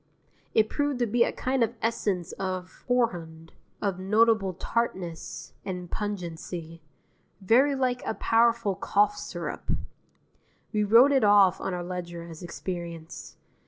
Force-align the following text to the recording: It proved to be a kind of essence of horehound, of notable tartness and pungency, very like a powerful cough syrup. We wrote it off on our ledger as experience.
It 0.55 0.67
proved 0.67 0.97
to 0.97 1.05
be 1.05 1.23
a 1.23 1.31
kind 1.31 1.63
of 1.63 1.75
essence 1.79 2.31
of 2.39 2.85
horehound, 2.87 3.51
of 3.83 3.99
notable 3.99 4.55
tartness 4.55 5.53
and 5.63 5.91
pungency, 5.91 6.81
very 7.39 7.75
like 7.75 8.01
a 8.03 8.15
powerful 8.15 8.73
cough 8.73 9.15
syrup. 9.15 9.69
We 10.73 10.83
wrote 10.83 11.11
it 11.11 11.23
off 11.23 11.61
on 11.61 11.75
our 11.75 11.83
ledger 11.83 12.23
as 12.27 12.41
experience. 12.41 13.37